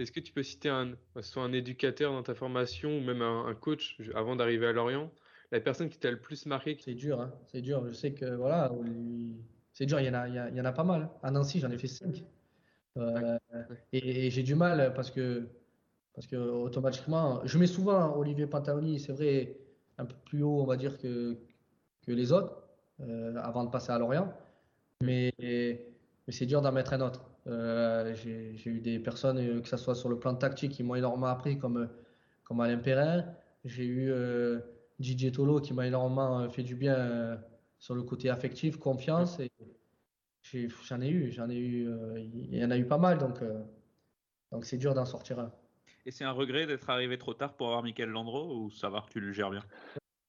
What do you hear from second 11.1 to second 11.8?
À Nancy, j'en ai